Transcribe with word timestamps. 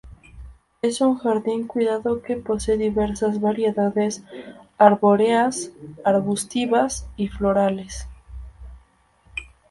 Es 0.81 0.99
un 0.99 1.19
jardín 1.19 1.67
cuidado 1.67 2.23
que 2.23 2.35
posee 2.35 2.75
diversas 2.75 3.39
variedades 3.39 4.23
arbóreas, 4.79 5.69
arbustivas 6.03 7.07
y 7.17 7.27
florales. 7.27 8.07